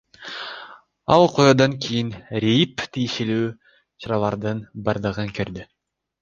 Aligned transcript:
Ал 1.15 1.25
окуядан 1.25 1.75
кийин 1.83 2.09
РИИБ 2.45 2.81
тиешелүү 2.95 3.45
чаралардын 4.07 4.65
бардыгын 4.89 5.33
көрдү. 5.43 5.69